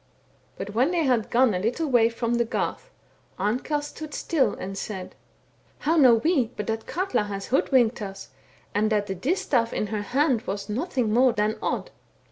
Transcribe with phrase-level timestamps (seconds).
[0.57, 2.89] But when they had gone a httle way from the garth,
[3.37, 5.13] Amkell stood still and said:
[5.47, 8.29] * How know we but that Katla has hoodwinked us,
[8.73, 11.91] and that the distaif in her hand was nothing more than Odd.'